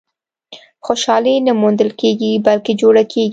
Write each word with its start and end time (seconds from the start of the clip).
•خوشالي 0.85 1.35
نه 1.47 1.53
موندل 1.61 1.89
کېږي، 2.01 2.31
بلکې 2.45 2.71
جوړه 2.81 3.03
کېږي. 3.13 3.29